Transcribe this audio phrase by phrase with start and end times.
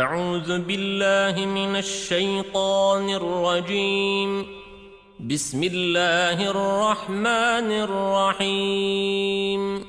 [0.00, 4.46] أعوذ بالله من الشيطان الرجيم.
[5.20, 9.84] بسم الله الرحمن الرحيم.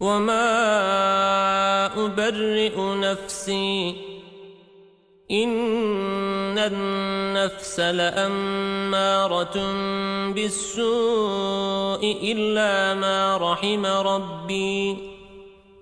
[0.00, 0.46] وما
[2.06, 3.94] أبرئ نفسي
[5.30, 9.56] إن النفس لأمارة
[10.32, 15.13] بالسوء إلا ما رحم ربي.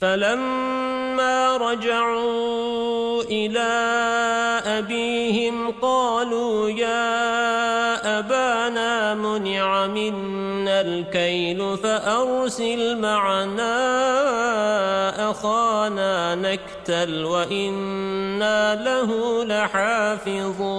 [0.00, 3.68] فلما رجعوا إلى
[4.66, 13.70] أبيهم قالوا يا أبانا منع منا الكيل فأرسل معنا
[15.30, 20.78] أخانا نكتل وإنا له لحافظون.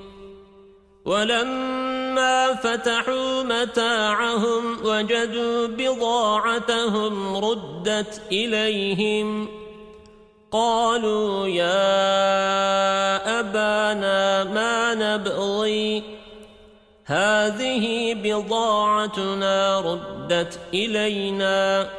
[1.11, 9.47] ولما فتحوا متاعهم وجدوا بضاعتهم ردت إليهم
[10.51, 11.79] قالوا يا
[13.39, 16.03] أبانا ما نبغي
[17.05, 21.89] هذه بضاعتنا ردت إلينا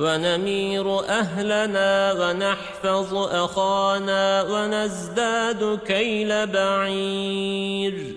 [0.00, 8.14] ونمير أهلنا ونحفظ أخانا ونزداد كيل بعير.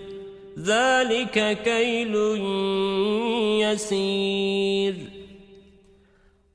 [0.60, 2.16] ذلك كيل
[3.62, 5.12] يسير.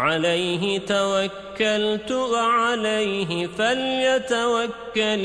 [0.00, 5.24] عليه توكلت وعليه فليتوكل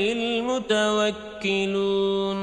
[1.42, 2.39] المتوكلون.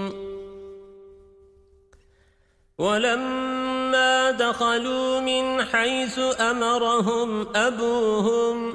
[2.78, 8.74] ولما دخلوا من حيث أمرهم أبوهم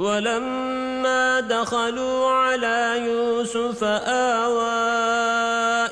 [0.00, 4.80] ولما دخلوا على يوسف آوى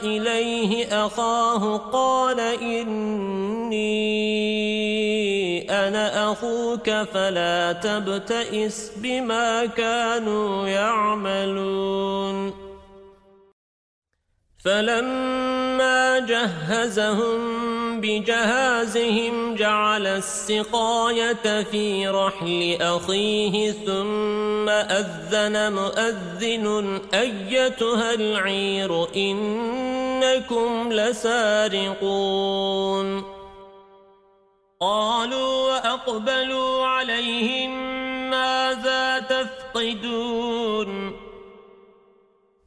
[0.03, 3.79] إليه أخاه قال إني
[5.71, 12.53] أنا أخوك فلا تبتئس بما كانوا يعملون.
[14.65, 32.19] فلما جهزهم بجهازهم جعل السقاية في رحل أخيه ثم أذن مؤذن أيتها العير إنكم لسارقون.
[34.81, 37.71] قالوا وأقبلوا عليهم
[38.31, 41.18] ماذا تفقدون؟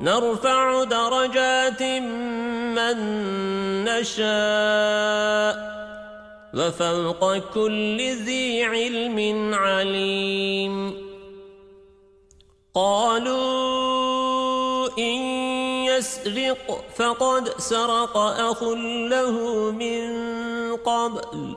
[0.00, 1.82] نرفع درجات
[2.72, 2.96] من
[3.84, 5.54] نشاء
[6.54, 10.94] وفوق كل ذي علم عليم.
[12.74, 13.68] قالوا
[14.98, 15.18] إن
[15.84, 18.62] يسرق فقد سرق أخ
[19.12, 19.30] له
[19.70, 20.06] من
[20.76, 21.56] قبل.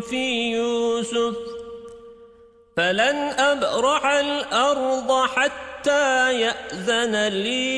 [0.00, 1.36] في يوسف
[2.76, 7.68] فلن أبرح الأرض حتى يأذن لي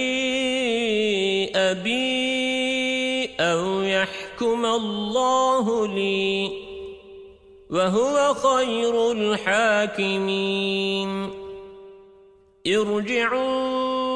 [1.56, 6.50] أبي أو يحكم الله لي
[7.71, 10.66] وهو خير الحاكمين.
[12.66, 14.15] ارجعوا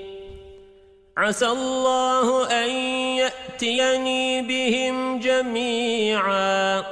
[1.17, 2.69] عسى الله أن
[3.17, 6.83] يأتيني بهم جميعا.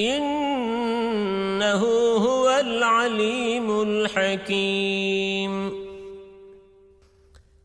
[0.00, 1.84] إنه
[2.16, 5.88] هو العليم الحكيم.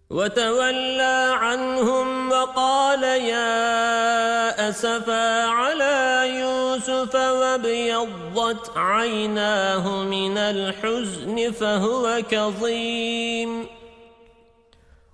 [0.09, 13.72] وتولى عنهم وقال يا أسفا على يوسف وابيضت عيناه من الحزن فهو كظيم.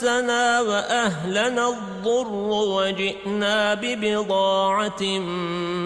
[0.00, 5.02] مسنا وأهلنا الضر وجئنا ببضاعة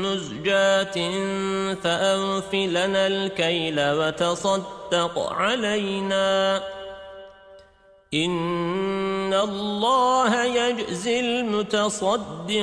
[0.06, 0.94] مزجاة
[1.74, 6.62] فأنفلنا الكيل وتصدق علينا.
[8.14, 12.54] إن الله يجزي المتصدقين.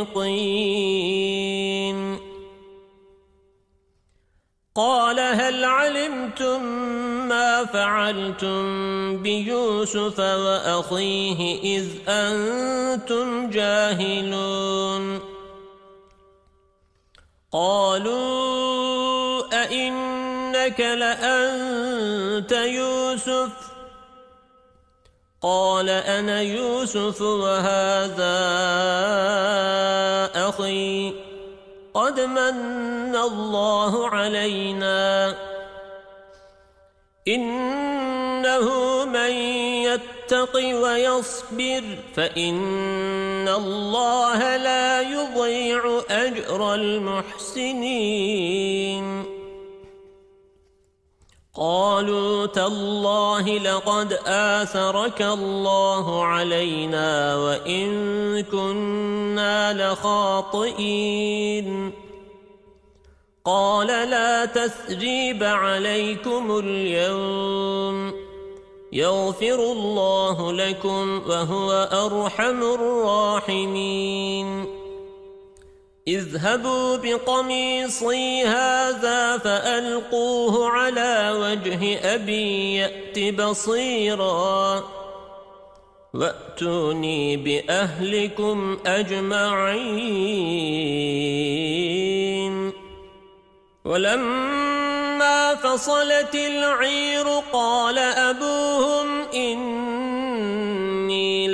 [4.76, 6.64] قال هل علمتم
[7.28, 8.64] ما فعلتم
[9.18, 15.20] بيوسف وأخيه إذ أنتم جاهلون؟
[17.52, 23.52] قالوا أئنك لأنت يوسف؟
[25.42, 28.40] قال أنا يوسف وهذا
[30.50, 31.31] أخي.
[31.94, 35.36] قد من الله علينا.
[37.28, 39.32] إنه من
[39.86, 41.84] يتق ويصبر
[42.16, 47.82] فإن الله لا يضيع أجر المحسنين.
[51.56, 61.92] قالوا تالله لقد آثرك الله علينا وإن كنا لخاطئين.
[63.46, 68.14] قال لا تثريب عليكم اليوم.
[68.94, 74.81] يغفر الله لكم وهو أرحم الراحمين.
[76.18, 84.84] اذهبوا بقميصي هذا فألقوه على وجه أبي يأت بصيرا.
[86.14, 90.02] وأتوني بأهلكم أجمعين.
[93.86, 99.81] ولما فصلت العير قال أبوهم إني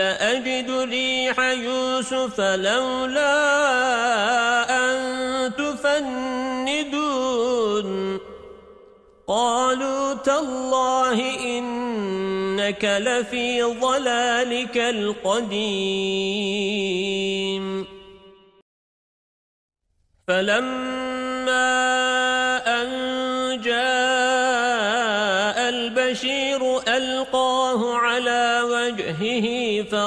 [0.07, 3.35] لأجد ريح يوسف لولا
[4.69, 4.95] أن
[5.55, 7.07] تفندون.
[9.27, 11.19] قالوا تالله
[11.57, 11.87] إن
[12.57, 15.67] إنك لفي ضلالك القديم.
[20.27, 21.57] فلما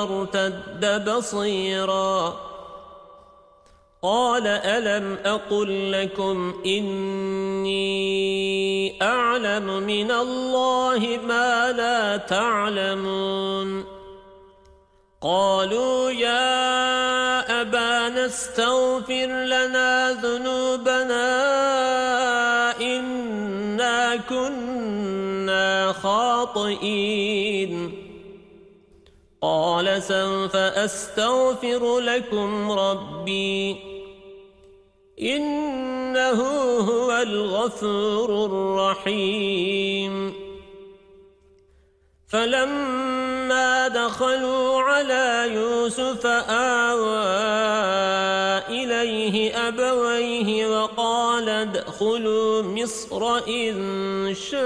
[0.06, 2.50] فارتد بصيراً.
[4.02, 7.78] قال ألم أقل لكم إني
[9.02, 13.84] أعلم من الله ما لا تعلمون؟
[15.22, 21.26] قالوا يا أبانا استغفر لنا ذنوبنا
[22.80, 27.49] إنا كنا خاطئين.
[29.42, 33.76] قال سوف أستغفر لكم ربي
[35.22, 36.40] إنه
[36.78, 40.34] هو الغفور الرحيم.
[42.28, 47.20] فلما دخلوا على يوسف آوى
[49.00, 54.60] إليه أبويه وقال ادخلوا مصر إن شاء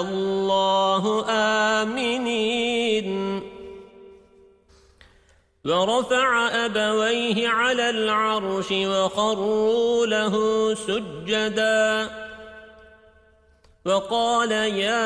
[0.00, 1.24] الله
[1.82, 3.42] آمنين.
[5.64, 12.23] ورفع أبويه على العرش وخروا له سجدا.
[13.84, 14.96] وقال يا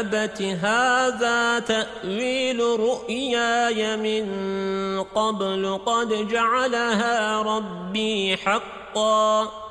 [0.00, 4.26] أبت هذا تأويل رؤياي من
[5.02, 9.68] قبل قد جعلها ربي حقا.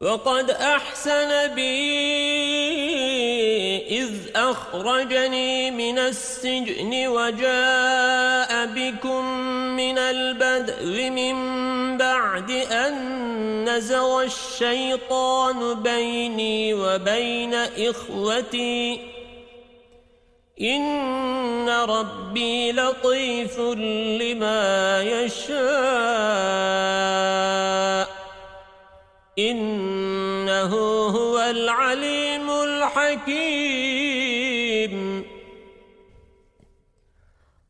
[0.00, 1.86] وقد أحسن بي
[3.90, 9.24] إذ أخرجني من السجن وجاء بكم
[9.76, 11.34] من البدء من
[12.36, 19.00] بعد أن نزغ الشيطان بيني وبين إخوتي.
[20.60, 25.56] إن ربي لطيف لما يشاء.
[29.38, 30.74] إنه
[31.06, 33.85] هو العليم الحكيم.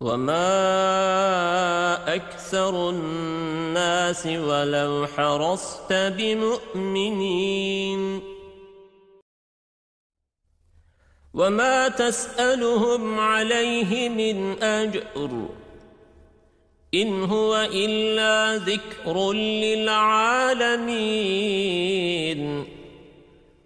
[0.00, 0.54] وما
[2.14, 7.40] أكثر الناس ولو حرصت بمؤمنين
[11.34, 15.48] وما تسألهم عليه من أجر
[16.94, 20.76] إن هو إلا ذكر للعالمين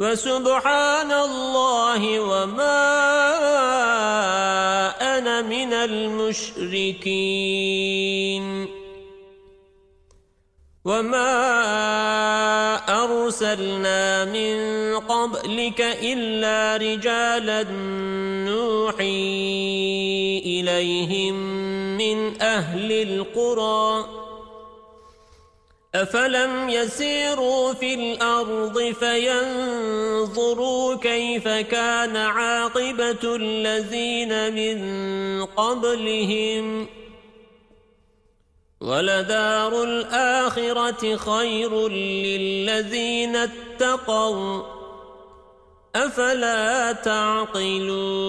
[0.00, 2.78] وسبحان الله وما
[5.18, 7.18] أنا من المشركين.
[10.84, 11.34] وما
[13.04, 14.56] أرسلنا من
[14.98, 17.62] قبلك إلا رجالا
[18.46, 19.18] نوحي
[20.46, 21.34] إليهم
[21.98, 24.17] من أهل القرى.
[25.94, 30.54] أفلم يسيروا في الأرض فينظروا
[30.96, 36.86] كيف كان عاقبة الذين من قبلهم
[38.80, 44.62] ولدار الآخرة خير للذين اتقوا
[45.96, 48.28] أفلا تعقلون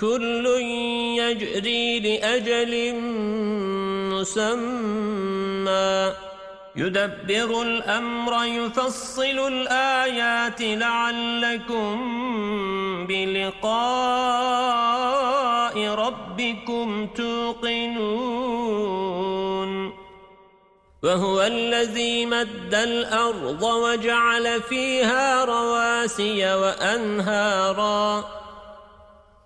[0.00, 0.46] كل
[1.18, 2.94] يجري لأجل
[4.12, 6.12] مسمى.
[6.76, 11.96] يدبر الأمر يفصل الآيات لعلكم
[13.06, 13.76] بلقاء
[15.88, 18.06] ربكم توقنون.
[21.02, 28.24] وهو الذي مد الأرض وجعل فيها رواسي وأنهارا.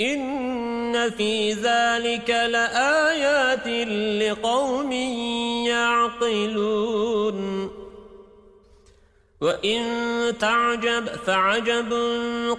[0.00, 3.66] إن في ذلك لآيات
[4.22, 4.92] لقوم
[5.66, 7.70] يعقلون
[9.40, 9.82] وإن
[10.40, 11.92] تعجب فعجب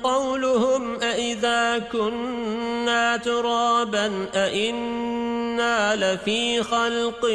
[0.03, 7.25] قولهم أئذا كنا ترابا أئنا لفي خلق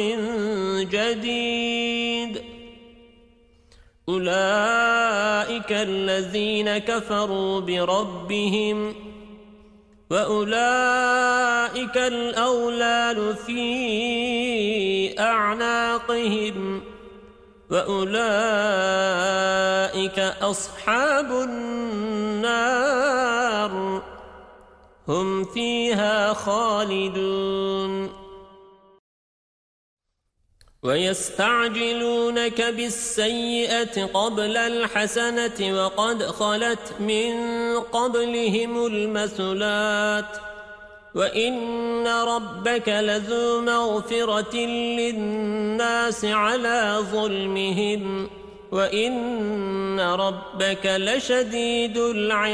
[0.79, 2.41] جديد
[4.09, 8.95] أولئك الذين كفروا بربهم
[10.13, 16.81] وأولئك الأولال في أعناقهم
[17.71, 18.19] وأولئك
[20.41, 22.73] أصحاب النار
[25.07, 28.22] هم فيها خالدون
[30.83, 37.33] ويستعجلونك بالسيئة قبل الحسنة وقد خلت من
[37.79, 40.37] قبلهم المثلات.
[41.15, 48.29] وإن ربك لذو مغفرة للناس على ظلمهم.
[48.71, 52.53] وإن ربك لشديد العقاب.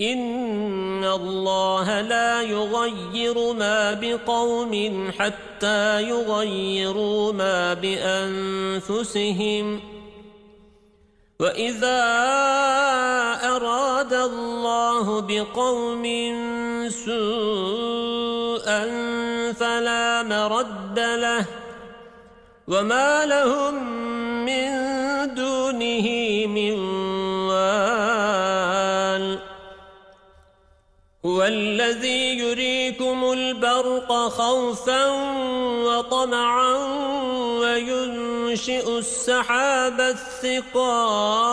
[0.00, 9.14] إن الله لا يغير ما بقوم حتى يغيروا ما بأنفسهم
[11.40, 12.02] وإذا
[13.44, 16.04] أراد الله بقوم
[16.88, 18.84] سوءا
[19.52, 21.46] فلا مرد له
[22.68, 23.74] وما لهم
[24.44, 24.70] من
[25.34, 26.06] دونه
[26.46, 27.03] من
[31.44, 35.06] هو الذي يريكم البرق خوفا
[35.84, 36.76] وطمعا
[37.60, 41.44] وينشئ السحاب الثقال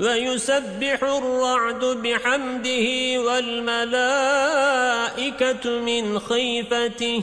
[0.00, 4.10] ويسبح الرعد بحمده والملائكة
[5.70, 7.22] من خيفته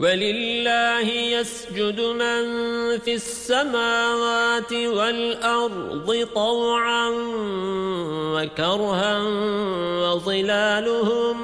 [0.00, 2.44] ولله يسجد من
[2.98, 7.08] في السماوات والأرض طوعا
[8.36, 9.18] وكرها
[10.02, 11.36] وظلالهم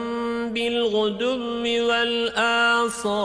[0.52, 3.22] بالغدم والآصال.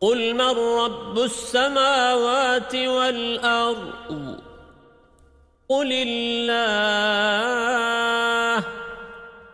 [0.00, 4.38] قل من رب السماوات والأرض؟
[5.68, 7.22] قل الله.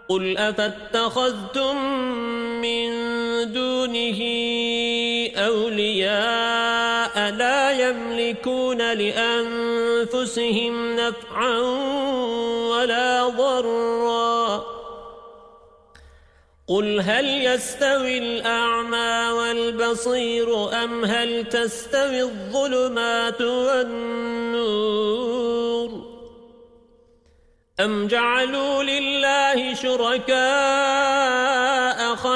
[0.09, 1.77] قل أفاتخذتم
[2.61, 3.18] من
[3.53, 4.21] دونه
[5.37, 11.59] أولياء لا يملكون لأنفسهم نفعا
[12.71, 14.65] ولا ضرا.
[16.69, 25.19] قل هل يستوي الأعمى والبصير أم هل تستوي الظلمات والنور؟
[27.81, 31.78] أم جعلوا لله شركاء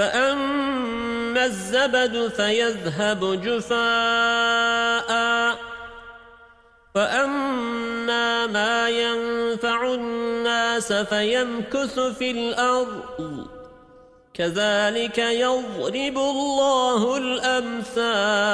[0.00, 5.10] فأما الزبد فيذهب جفاء.
[6.94, 13.46] فأما ما ينفع الناس فيمكث في الأرض.
[14.34, 18.44] كذلك يضرب الله الأمثال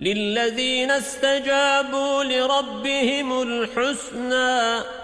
[0.00, 5.03] للذين استجابوا لربهم الحسنى.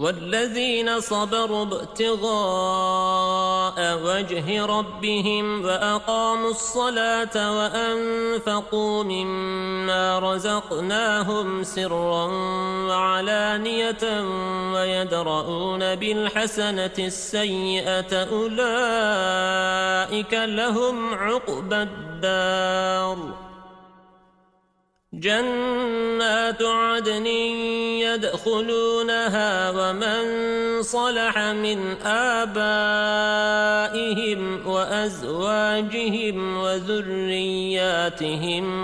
[0.00, 2.28] والذين صبروا ابتغاء
[4.04, 12.24] وجه ربهم وأقاموا الصلاة وأنفقوا مما رزقناهم سرا
[12.88, 14.22] وعلانية
[14.74, 19.24] ويدرؤون بالحسنة السيئة أولئك
[20.34, 23.49] لهم عقبى الدار
[25.12, 27.26] جنات عدن
[28.06, 30.22] يدخلونها ومن
[30.82, 33.40] صلح من آبائهم
[34.66, 37.88] وأزواجهم وذرياتهم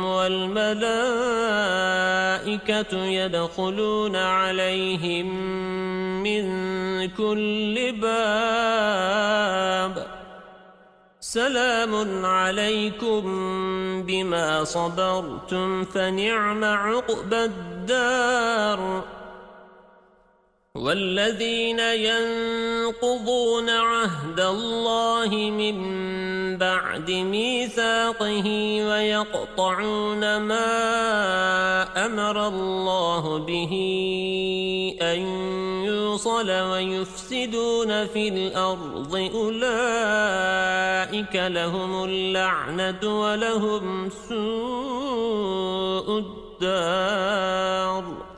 [0.05, 0.97] والملائكة
[3.05, 5.27] يدخلون عليهم
[6.23, 6.47] من
[7.09, 8.97] كل باب
[11.37, 13.23] سلام عليكم
[14.03, 19.05] بما صبرتم فنعم عقب الدار.
[20.77, 25.77] والذين ينقضون عهد الله من
[26.57, 28.49] بعد ميثاقه
[28.89, 33.73] ويقطعون ما أمر الله به
[35.03, 35.21] أن
[35.85, 48.36] يوصل ويفسدون في الأرض أولئك لهم اللعنة ولهم سوء الدار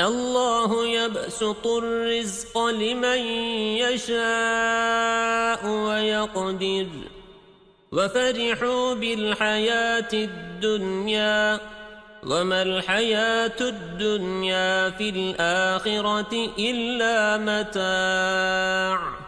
[0.00, 3.18] الله يبسط الرزق لمن
[3.82, 6.86] يشاء ويقدر.
[7.92, 11.60] وفرحوا بالحياة الدنيا.
[12.26, 19.27] وما الحياة الدنيا في الآخرة إلا متاع.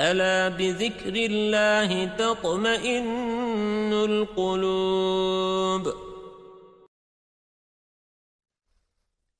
[0.00, 5.94] ألا بذكر الله تطمئن القلوب؟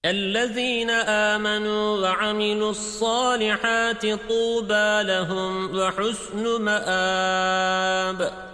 [0.04, 8.53] الذين آمنوا وعملوا الصالحات طوبى لهم وحسن مآب.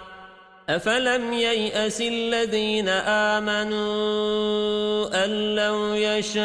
[0.69, 2.89] أفلم ييأس الذين
[3.39, 3.85] آمنوا
[5.25, 6.41] أن لو يشاء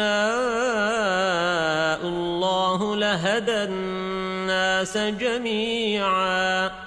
[2.03, 6.86] الله لهدى الناس جميعا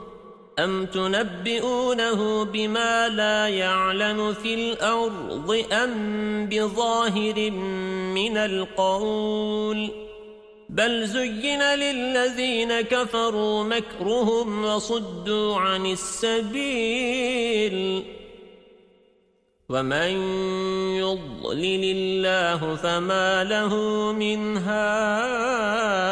[0.59, 7.51] أم تنبئونه بما لا يعلم في الأرض أم بظاهر
[8.15, 9.89] من القول
[10.69, 17.31] بل زين للذين كفروا مكرهم وصدوا عن السبيل
[19.69, 20.11] ومن
[20.97, 23.75] يضلل الله فما له
[24.11, 26.11] من هاد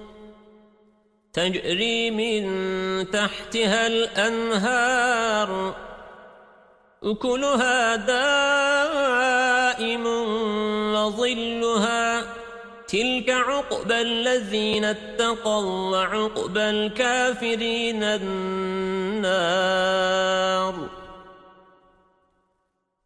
[1.33, 5.75] تجري من تحتها الأنهار.
[7.03, 10.05] أكلها دائم
[10.95, 12.21] وظلها.
[12.87, 19.41] تلك عقبى الذين اتقوا وعقبى الكافرين النار.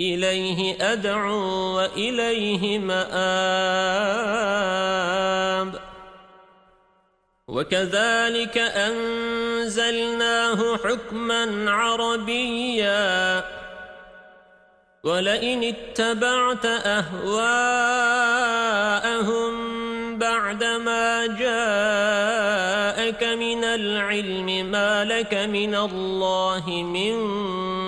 [0.00, 3.10] إليه أدعو وإليه مآب.
[7.48, 9.96] وكذلك أنزلناه
[10.76, 13.44] حكما عربيا.
[15.04, 17.40] ولئن اتبعت أهواءهم
[20.18, 27.14] بعدما جاءك من العلم ما لك من الله من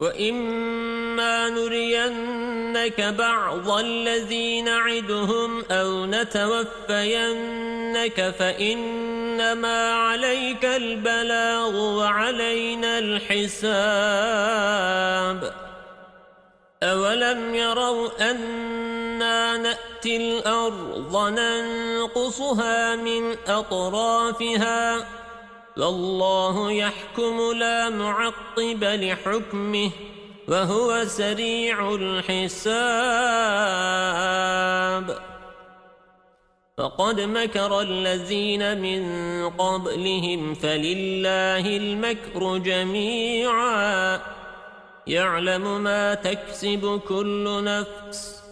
[0.00, 7.54] وإما نرينك بعض الذي نعدهم أو نتوفينك
[8.38, 13.94] فإنما عليك البلاغ وعلينا الحساب
[16.82, 25.06] أولم يروا أنا نأتي الأرض ننقصها من أطرافها
[25.76, 29.90] والله يحكم لا معقب لحكمه
[30.48, 33.24] وهو سريع الحساب
[36.78, 39.02] فقد مكر الذين من
[39.50, 44.20] قبلهم فلله المكر جميعا
[45.06, 48.42] يعلم ما تكسب كل نفس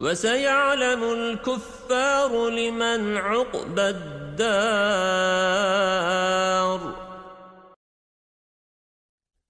[0.00, 3.78] وسيعلم الكفار لمن عقب
[4.40, 5.94] الدار.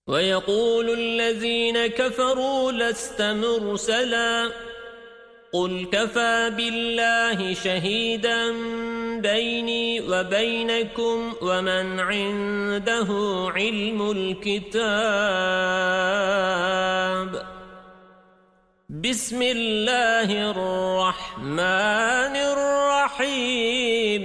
[0.06, 4.50] ويقول الذين كفروا لست مرسلا.
[5.52, 8.52] قل كفى بالله شهيدا
[9.20, 13.08] بيني وبينكم ومن عنده
[13.54, 15.04] علم الكتاب.
[18.88, 24.24] بسم الله الرحمن الرحيم.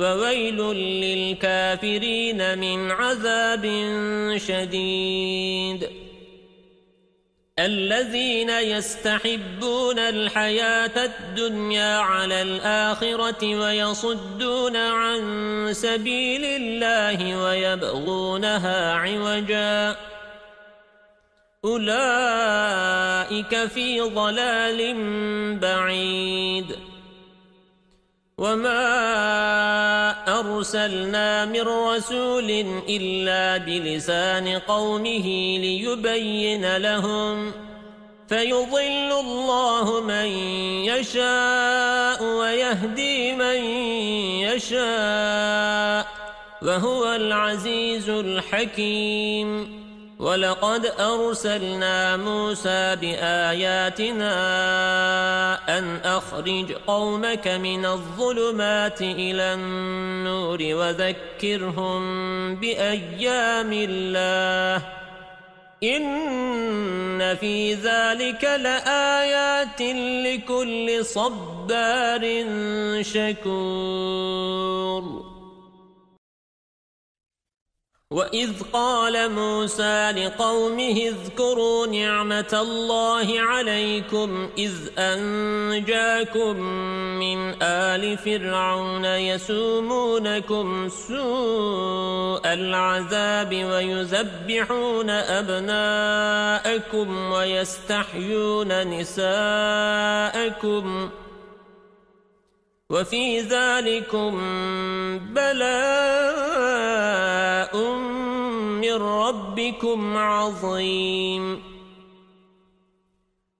[0.00, 3.64] وويل للكافرين من عذاب
[4.36, 5.90] شديد.
[7.58, 15.20] الذين يستحبون الحياة الدنيا على الآخرة ويصدون عن
[15.72, 19.96] سبيل الله ويبغونها عوجاً.
[21.64, 24.94] أولئك في ضلال
[25.58, 26.89] بعيد.
[28.40, 28.80] وما
[30.40, 32.50] أرسلنا من رسول
[32.88, 35.26] إلا بلسان قومه
[35.58, 37.52] ليبين لهم
[38.28, 40.26] فيضل الله من
[40.88, 43.64] يشاء ويهدي من
[44.48, 46.06] يشاء
[46.62, 49.79] وهو العزيز الحكيم
[50.20, 54.32] ولقد أرسلنا موسى بآياتنا
[55.78, 62.00] أن أخرج قومك من الظلمات إلى النور وذكرهم
[62.56, 64.82] بأيام الله.
[65.82, 69.80] إن في ذلك لآيات
[70.26, 72.44] لكل صبار
[73.00, 74.50] شكور.
[78.10, 86.56] وَإِذْ قَالَ مُوسَى لِقَوْمِهِ اذْكُرُوا نِعْمَةَ اللَّهِ عَلَيْكُمْ إِذْ أَنْجَاكُمْ
[87.22, 100.30] مِنْ آلِ فِرْعَوْنَ يَسُومُونَكُمْ سُوءَ الْعَذَابِ وَيُذَبِّحُونَ أَبْنَاءَكُمْ وَيَسْتَحْيُونَ نِسَاءَكُمْ
[102.90, 104.32] وَفِي ذَلِكُمْ
[105.30, 106.50] بَلَاءٌ
[108.82, 111.62] مِّن رَّبِّكُمْ عَظِيمٌ.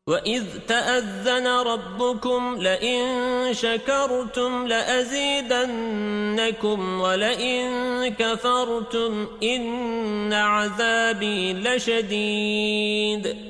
[0.07, 5.81] وَإِذْ تَأَذَّنَ رَبُّكُمْ لَئِن شَكَرْتُمْ لَأَزِيدَنَّكُمْ
[7.01, 13.50] وَلَئِن كَفَرْتُمْ إِنَّ عَذَابِي لَشَدِيدٌ.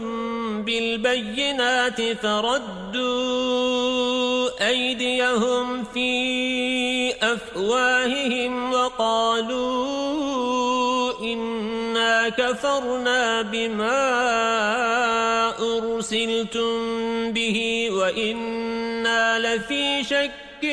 [0.62, 3.46] بالبينات فردوا
[4.68, 10.06] أيديهم في أفواههم وقالوا
[11.20, 14.06] إنا كفرنا بما
[15.58, 16.76] أرسلتم
[17.32, 18.75] به وإنا
[19.38, 20.64] لفي شك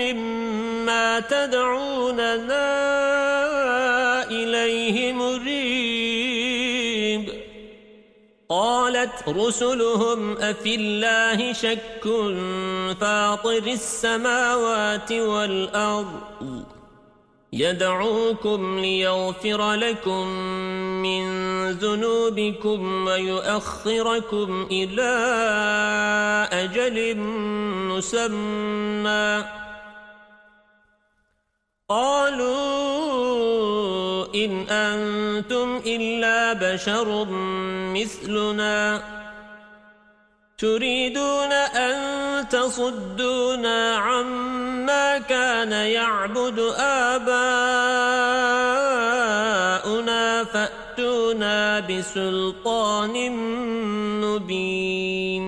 [0.00, 2.68] مما تدعوننا
[4.30, 6.68] إليه مريب
[8.48, 12.04] قالت رسلهم أفي الله شك
[13.00, 16.77] فاطر السماوات والأرض
[17.52, 20.26] يدعوكم ليغفر لكم
[21.02, 21.24] من
[21.70, 25.12] ذنوبكم ويؤخركم إلى
[26.52, 27.16] أجل
[27.88, 29.44] مسمى.
[31.88, 32.48] قالوا
[34.34, 37.24] إن أنتم إلا بشر
[37.94, 39.17] مثلنا.
[40.58, 47.24] تريدون أن تصدونا عما كان يعبد آباؤنا
[50.44, 53.30] فأتونا بسلطان
[54.20, 55.47] مبين.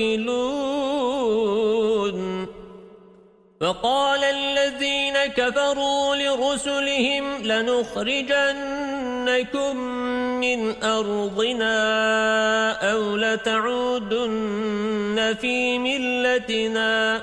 [0.00, 0.60] المتوكلون
[3.60, 8.56] وقال الذين كفروا لرسلهم لنخرجنكم
[10.40, 11.72] من أرضنا
[12.92, 14.56] أو لتعودن
[15.40, 17.22] في ملتنا.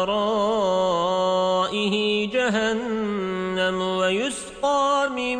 [0.00, 1.94] ورائه
[2.26, 5.38] جهنم ويسقى من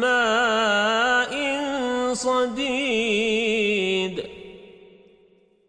[0.00, 1.32] ماء
[2.12, 3.60] صديد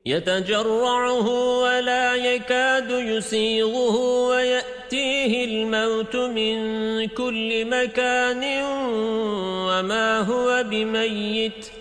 [0.06, 1.28] يتجرعه
[1.62, 3.96] ولا يكاد يسيغه
[4.28, 6.58] ويأتيه الموت من
[7.08, 8.64] كل مكان
[9.68, 11.81] وما هو بميت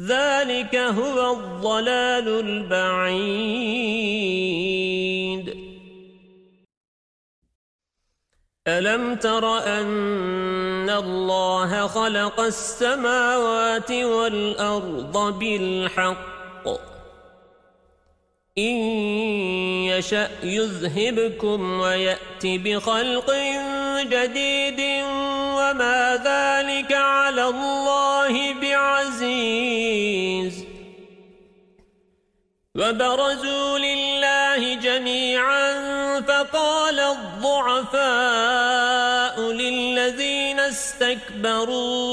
[0.00, 3.94] ذلك هو الضلال البعيد.
[8.68, 16.93] ألم تر أن الله خلق السماوات والأرض بالحق؟
[18.58, 18.76] إن
[19.90, 23.30] يشأ يذهبكم ويأتي بخلق
[24.02, 24.80] جديد
[25.58, 29.94] وما ذلك على الله بعزيز.
[32.74, 35.74] وبرزوا لله جميعا
[36.20, 38.04] فقال الضعفاء
[39.40, 42.12] للذين استكبروا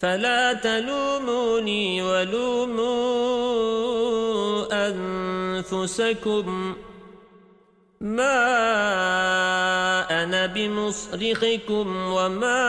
[0.00, 2.88] فلا تلوموني ولوموا
[4.88, 6.76] أنفسكم.
[8.00, 8.32] ما
[10.22, 12.62] أنا بمصرخكم وما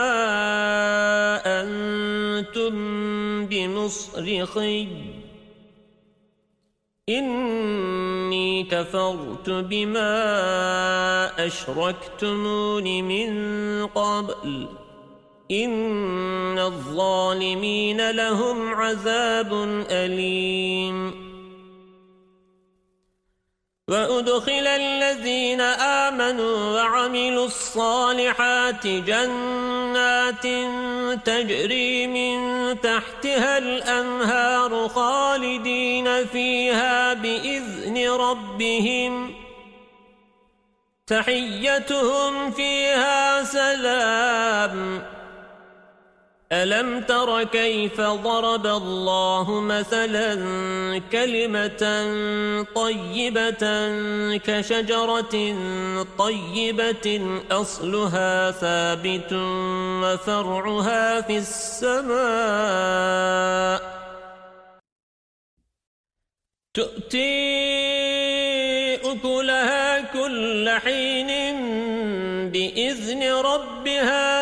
[1.46, 2.72] أنتم
[3.46, 4.88] بمصرخي.
[7.08, 10.12] إني كفرت بما
[11.46, 13.32] أشركتمون من
[13.86, 14.68] قبل.
[15.52, 19.52] إن الظالمين لهم عذاب
[19.90, 21.22] أليم
[23.88, 30.46] وأدخل الذين آمنوا وعملوا الصالحات جنات
[31.24, 32.40] تجري من
[32.80, 39.34] تحتها الأنهار خالدين فيها بإذن ربهم
[41.06, 45.02] تحيتهم فيها سلام
[46.52, 50.34] ألم تر كيف ضرب الله مثلا
[51.12, 51.82] كلمة
[52.74, 53.88] طيبة
[54.36, 55.56] كشجرة
[56.18, 59.32] طيبة أصلها ثابت
[60.02, 62.12] وفرعها في السماء
[66.74, 67.32] تؤتي
[68.94, 71.28] أكلها كل حين
[72.50, 74.41] بإذن ربها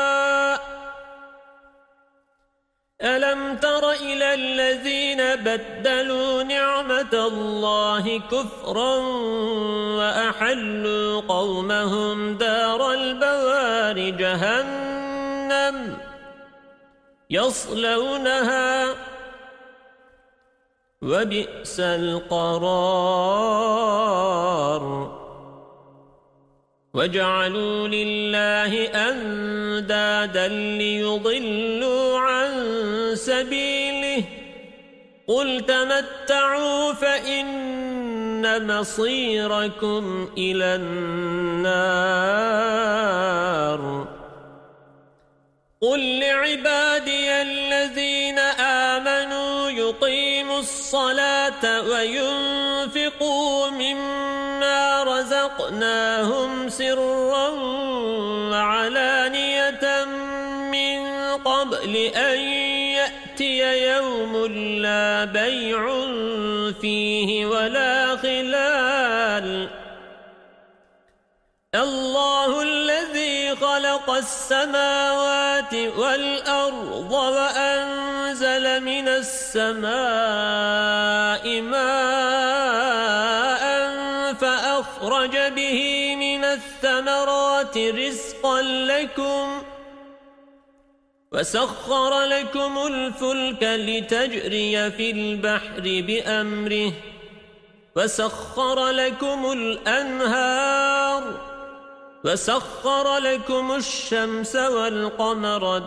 [3.03, 8.95] ألم تر إلى الذين بدلوا نعمة الله كفرا
[9.97, 15.97] وأحلوا قومهم دار البوار جهنم
[17.29, 18.95] يصلونها
[21.01, 23.31] وبئس القرار.
[26.93, 32.10] وجعلوا لله أندادا ليضلوا
[33.25, 34.23] سبيله
[35.27, 42.11] قل تمتعوا فإن مصيركم إلى النار.
[45.81, 57.47] قل لعبادي الذين آمنوا يقيموا الصلاة وينفقوا مما رزقناهم سرا
[58.51, 60.05] وعلانية
[60.71, 61.01] من
[61.37, 62.60] قبل أن
[64.47, 66.05] لا بيع
[66.81, 69.69] فيه ولا خلال.
[71.75, 79.91] الله الذي خلق السماوات والأرض وأنزل من السماء
[81.61, 82.71] ماء
[84.33, 89.63] فأخرج به من الثمرات رزقا لكم
[91.31, 96.93] وسخر لكم الفلك لتجري في البحر بأمره
[97.95, 101.23] وسخر لكم الأنهار
[102.23, 105.77] وسخر لكم الشمس والقمر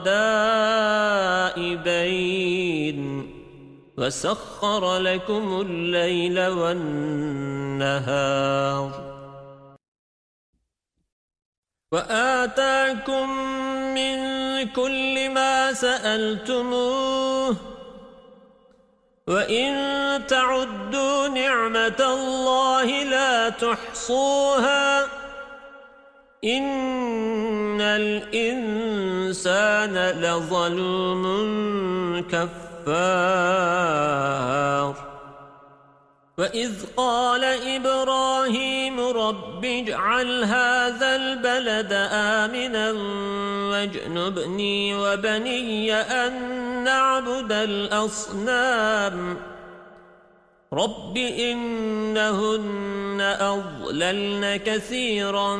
[1.50, 2.14] دائبين
[3.98, 7.94] وسخر لكم الليل والنهار
[11.94, 13.30] وآتاكم
[13.94, 14.16] من
[14.68, 17.56] كل ما سألتموه
[19.28, 19.72] وإن
[20.26, 25.04] تعدوا نعمة الله لا تحصوها
[26.44, 29.14] إن الإنسان
[30.20, 31.24] لظلوم
[32.30, 33.54] كفار
[36.38, 42.92] وإذ قال إبراهيم رب اجعل هذا البلد آمنا
[43.70, 46.32] واجنبني وبني أن
[46.84, 49.36] نعبد الأصنام
[50.72, 55.56] رب إنهن أضللن كثيرا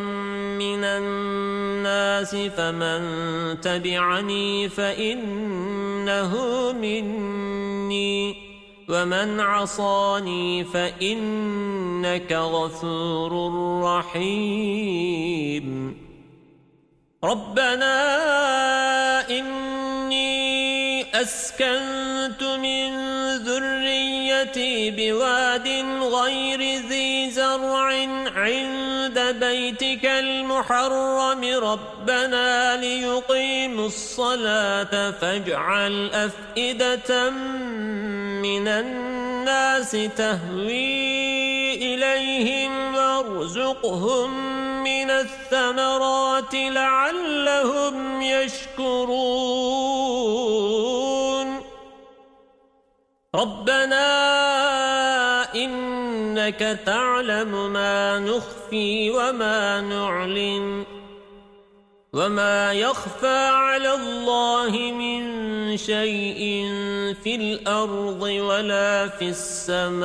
[0.59, 3.01] من الناس فمن
[3.61, 6.33] تبعني فإنه
[6.73, 8.44] مني
[8.89, 13.53] ومن عصاني فإنك غفور
[13.85, 15.65] رحيم
[17.25, 17.95] ربنا
[19.31, 20.35] إني
[21.23, 23.14] أسكنت من
[24.45, 25.69] ذريتي بواد
[26.03, 27.87] غير ذي زرع
[28.37, 31.45] عند بيتك المحرم.
[31.45, 37.31] ربنا ليقيموا الصلاة فاجعل أفئدة
[38.45, 44.31] من الناس تهوي إليهم وارزقهم
[44.85, 49.15] من الثمرات لعلهم يشكرون.
[53.35, 54.05] ربنا
[55.55, 60.85] إنك تعلم ما نخفي وما نعلن
[62.13, 66.69] وما يخفى على الله من شيء
[67.23, 70.05] في الأرض ولا في السماء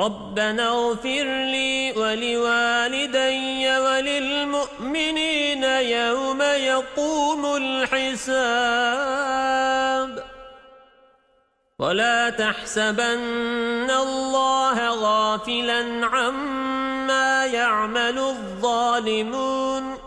[0.00, 8.80] ربنا اغفر لي ولوالدي وللمؤمنين يوم يقوم الحساب.
[11.78, 19.98] ولا تحسبن الله غافلا عما يعمل الظالمون.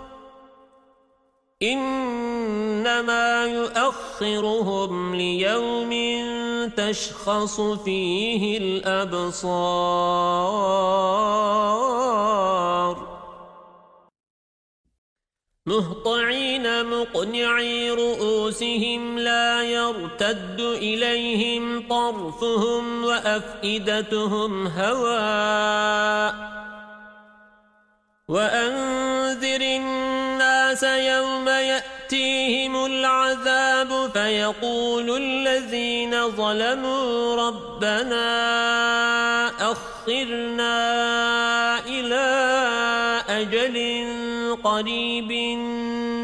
[1.63, 5.91] إنما يؤخرهم ليوم
[6.77, 9.83] تشخص فيه الأبصار.
[15.65, 26.53] مهطعين مقنعي رؤوسهم لا يرتد إليهم طرفهم وأفئدتهم هواء.
[28.27, 31.47] وأنذر الناس يوم
[32.13, 38.27] يأتيهم العذاب فيقول الذين ظلموا ربنا
[39.71, 40.75] أخرنا
[41.87, 42.25] إلى
[43.29, 43.77] أجل
[44.63, 45.31] قريب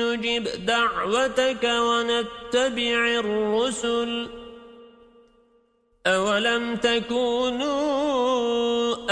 [0.01, 4.29] نجب دعوتك ونتبع الرسل
[6.07, 7.89] أولم تكونوا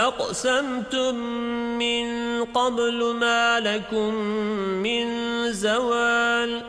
[0.08, 1.16] أقسمتم
[1.78, 2.08] من
[2.46, 4.14] قبل ما لكم
[4.84, 5.08] من
[5.52, 6.62] زوال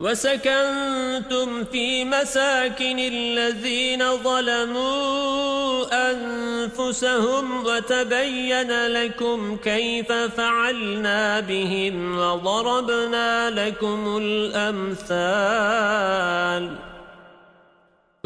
[0.00, 15.56] وسكنتم في مساكن الذين ظلموا أنفسهم وتبين لكم كيف فعلنا بهم وضربنا لكم الأمثال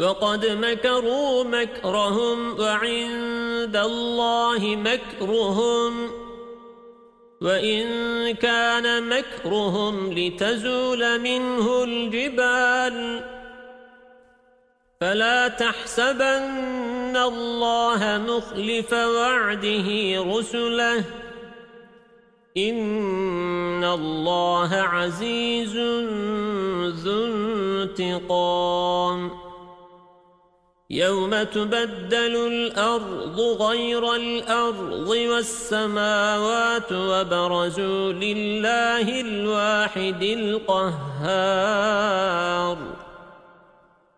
[0.01, 6.21] وقد مكروا مكرهم وعند الله مكرهم
[7.41, 7.85] وَإِن
[8.37, 12.97] كَانَ مَكْرُهُمْ لِتَزُولَ مِنْهُ الْجِبَالُ
[15.01, 19.89] فَلَا تَحْسَبَنَّ اللَّهَ مُخْلِفَ وَعْدِهِ
[20.21, 21.03] رُسُلَهُ
[22.57, 25.77] إِنَّ اللَّهَ عَزِيزٌ
[27.01, 29.40] ذُو انتقام
[30.91, 41.31] يوم تبدل الأرض غير الأرض والسماوات وبرزوا لله الواحد القهار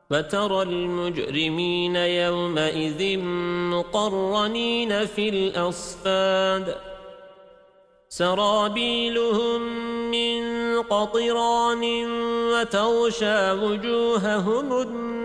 [0.10, 3.18] فترى المجرمين يومئذ
[3.70, 6.76] مقرنين في الأصفاد
[8.10, 9.62] سرابيلهم
[10.12, 10.44] من
[10.82, 11.84] قطران
[12.54, 15.23] وتغشى وجوههم النار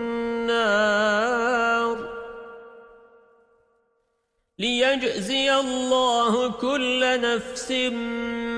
[4.59, 7.72] ليجزي الله كل نفس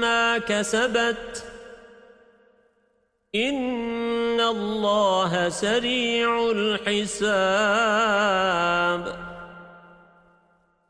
[0.01, 1.45] ما كسبت.
[3.35, 7.21] إن الله سريع الحساب.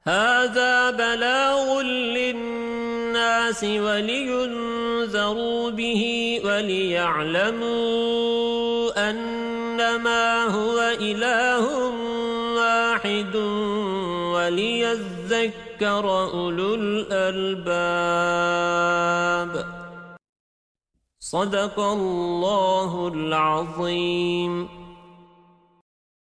[0.05, 7.71] هذا بلاغ للناس ولينذروا به وليعلموا
[9.91, 11.65] أنما هو إله
[12.57, 13.37] واحد
[14.35, 17.91] وليذكر أولو الألباب.
[21.21, 24.80] صدق الله العظيم.